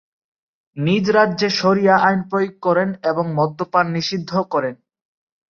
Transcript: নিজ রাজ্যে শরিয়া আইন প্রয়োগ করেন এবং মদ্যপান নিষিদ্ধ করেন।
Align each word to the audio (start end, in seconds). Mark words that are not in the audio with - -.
নিজ 0.77 1.05
রাজ্যে 1.09 1.49
শরিয়া 1.51 1.95
আইন 1.97 2.19
প্রয়োগ 2.29 2.53
করেন 2.61 2.89
এবং 3.03 3.25
মদ্যপান 3.35 3.85
নিষিদ্ধ 3.91 4.31
করেন। 4.51 4.75